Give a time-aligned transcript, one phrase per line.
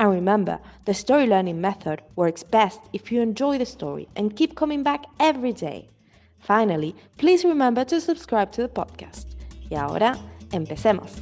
[0.00, 4.54] And remember, the story learning method works best if you enjoy the story and keep
[4.54, 5.90] coming back every day.
[6.38, 9.34] Finally, please remember to subscribe to the podcast.
[9.68, 10.16] Y ahora,
[10.52, 11.12] empecemos.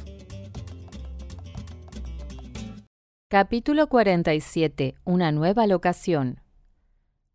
[3.27, 4.95] Capítulo 47.
[5.03, 6.39] Una nueva locación.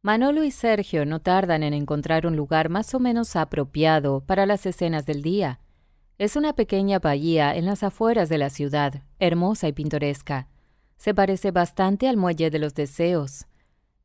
[0.00, 4.64] Manolo y Sergio no tardan en encontrar un lugar más o menos apropiado para las
[4.64, 5.60] escenas del día.
[6.16, 10.48] Es una pequeña bahía en las afueras de la ciudad, hermosa y pintoresca.
[10.96, 13.46] Se parece bastante al Muelle de los Deseos.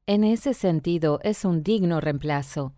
[0.07, 2.73] En ese sentido, es un digno reemplazo.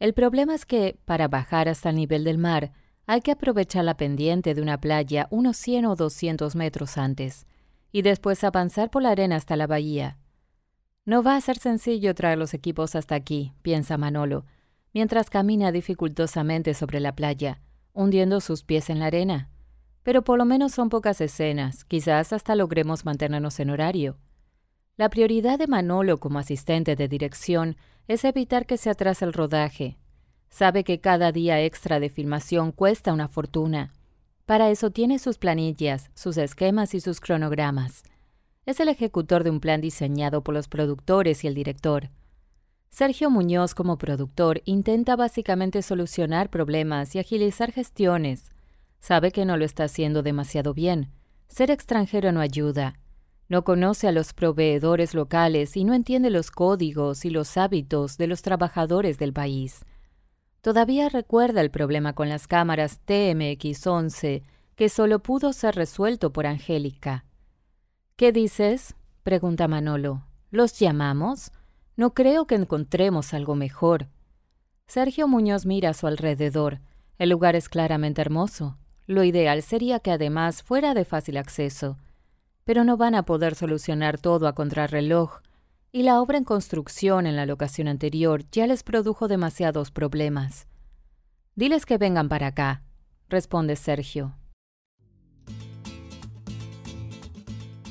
[0.00, 2.72] El problema es que, para bajar hasta el nivel del mar,
[3.06, 7.46] hay que aprovechar la pendiente de una playa unos 100 o 200 metros antes,
[7.92, 10.18] y después avanzar por la arena hasta la bahía.
[11.04, 14.44] No va a ser sencillo traer los equipos hasta aquí, piensa Manolo,
[14.92, 17.60] mientras camina dificultosamente sobre la playa,
[17.92, 19.51] hundiendo sus pies en la arena.
[20.02, 24.16] Pero por lo menos son pocas escenas, quizás hasta logremos mantenernos en horario.
[24.96, 27.76] La prioridad de Manolo como asistente de dirección
[28.08, 29.96] es evitar que se atrase el rodaje.
[30.50, 33.92] Sabe que cada día extra de filmación cuesta una fortuna.
[34.44, 38.02] Para eso tiene sus planillas, sus esquemas y sus cronogramas.
[38.66, 42.10] Es el ejecutor de un plan diseñado por los productores y el director.
[42.90, 48.50] Sergio Muñoz como productor intenta básicamente solucionar problemas y agilizar gestiones,
[49.02, 51.10] Sabe que no lo está haciendo demasiado bien.
[51.48, 53.00] Ser extranjero no ayuda.
[53.48, 58.28] No conoce a los proveedores locales y no entiende los códigos y los hábitos de
[58.28, 59.84] los trabajadores del país.
[60.60, 64.44] Todavía recuerda el problema con las cámaras TMX-11,
[64.76, 67.24] que solo pudo ser resuelto por Angélica.
[68.14, 68.94] ¿Qué dices?
[69.24, 70.24] pregunta Manolo.
[70.52, 71.50] ¿Los llamamos?
[71.96, 74.06] No creo que encontremos algo mejor.
[74.86, 76.80] Sergio Muñoz mira a su alrededor.
[77.18, 78.78] El lugar es claramente hermoso.
[79.06, 81.98] Lo ideal sería que además fuera de fácil acceso,
[82.64, 85.40] pero no van a poder solucionar todo a contrarreloj,
[85.90, 90.66] y la obra en construcción en la locación anterior ya les produjo demasiados problemas.
[91.54, 92.82] Diles que vengan para acá,
[93.28, 94.34] responde Sergio.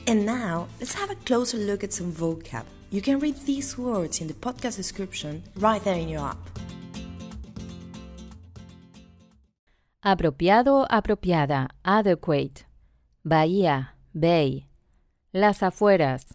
[0.08, 2.66] And now, let's have a closer look at some vocab.
[2.90, 6.51] You can read these words in the podcast description right there in your app.
[10.04, 12.66] Apropiado, apropiada, adequate.
[13.24, 14.68] Bahía, bay.
[15.32, 16.26] Las afueras,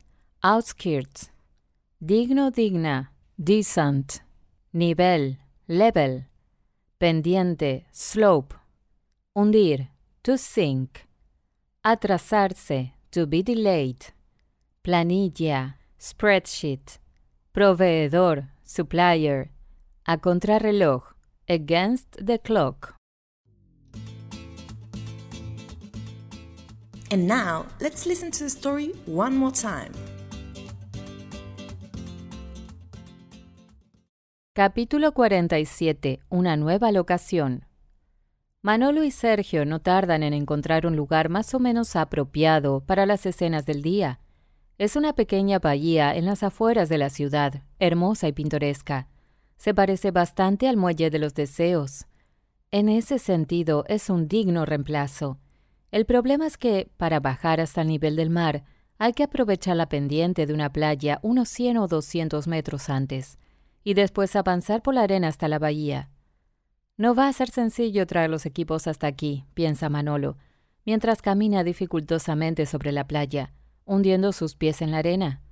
[0.41, 1.33] outskirts.
[1.99, 4.23] Digno, digna, decent.
[4.73, 6.27] Nivel, level.
[6.99, 8.55] Pendiente, slope.
[9.35, 9.91] Hundir,
[10.23, 11.09] to sink.
[11.83, 14.13] Atrasarse, to be delayed.
[14.85, 17.01] Planilla, spreadsheet.
[17.53, 19.51] Proveedor, supplier.
[20.07, 21.03] A contrarreloj,
[21.49, 22.96] against the clock.
[27.11, 29.93] And now, let's listen to the story one more time.
[34.53, 36.19] Capítulo 47.
[36.31, 37.67] Una nueva locación.
[38.63, 43.25] Manolo y Sergio no tardan en encontrar un lugar más o menos apropiado para las
[43.27, 44.19] escenas del día.
[44.79, 49.09] Es una pequeña bahía en las afueras de la ciudad, hermosa y pintoresca.
[49.59, 52.07] Se parece bastante al Muelle de los Deseos.
[52.73, 55.39] En ese sentido, es un digno reemplazo.
[55.91, 58.65] El problema es que, para bajar hasta el nivel del mar,
[58.99, 63.39] hay que aprovechar la pendiente de una playa unos 100 o 200 metros antes,
[63.85, 66.11] y después avanzar por la arena hasta la bahía.
[66.97, 70.39] No va a ser sencillo traer los equipos hasta aquí, piensa Manolo,
[70.87, 73.53] mientras camina dificultosamente sobre la playa,
[73.85, 75.43] hundiendo sus pies en la arena.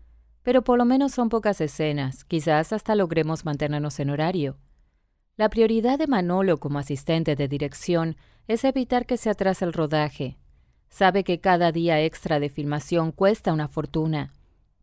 [0.43, 4.59] Pero por lo menos son pocas escenas, quizás hasta logremos mantenernos en horario.
[5.37, 8.17] La prioridad de Manolo como asistente de dirección
[8.49, 10.39] es evitar que se atrase el rodaje.
[10.91, 14.33] Sabe que cada día extra de filmación cuesta una fortuna.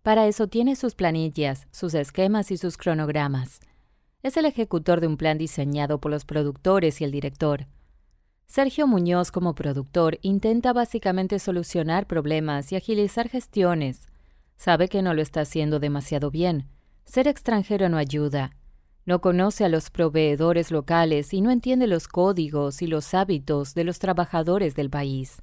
[0.02, 3.60] Para eso tiene sus planillas, sus esquemas y sus cronogramas.
[4.24, 7.68] Es el ejecutor de un plan diseñado por los productores y el director.
[8.48, 14.08] Sergio Muñoz como productor intenta básicamente solucionar problemas y agilizar gestiones.
[14.58, 16.68] Sabe que no lo está haciendo demasiado bien.
[17.06, 18.52] Ser extranjero no ayuda.
[19.06, 23.84] No conoce a los proveedores locales y no entiende los códigos y los hábitos de
[23.84, 25.42] los trabajadores del país.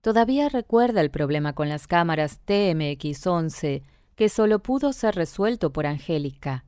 [0.00, 3.82] Todavía recuerda el problema con las cámaras TMX-11
[4.16, 6.66] que solo pudo ser resuelto por Angélica.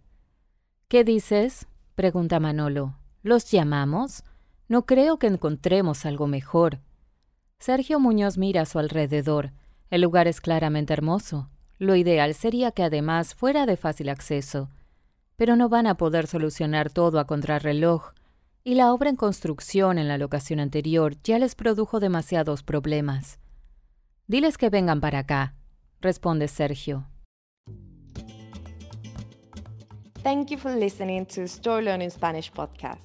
[0.88, 1.66] ¿Qué dices?
[1.94, 2.98] pregunta Manolo.
[3.22, 4.24] ¿Los llamamos?
[4.68, 6.80] No creo que encontremos algo mejor.
[7.58, 9.52] Sergio Muñoz mira a su alrededor.
[9.90, 11.50] El lugar es claramente hermoso.
[11.78, 14.70] Lo ideal sería que además fuera de fácil acceso.
[15.36, 18.12] Pero no van a poder solucionar todo a contrarreloj,
[18.64, 23.38] y la obra en construcción en la locación anterior ya les produjo demasiados problemas.
[24.26, 25.54] Diles que vengan para acá,
[26.00, 27.06] responde Sergio.
[30.24, 32.98] Thank you for listening to Story Learning Spanish podcast.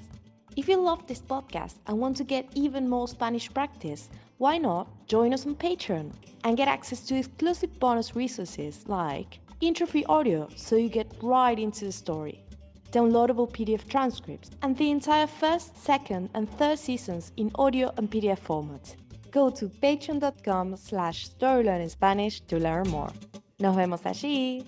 [0.56, 4.88] If you love this podcast and want to get even more Spanish practice, why not
[5.06, 6.12] join us on Patreon
[6.44, 11.86] and get access to exclusive bonus resources like intro-free audio so you get right into
[11.86, 12.44] the story,
[12.92, 18.40] downloadable PDF transcripts, and the entire first, second, and third seasons in audio and PDF
[18.40, 18.96] format.
[19.32, 23.12] Go to patreon.com slash storylearningspanish to learn more.
[23.60, 24.66] Nos vemos allí.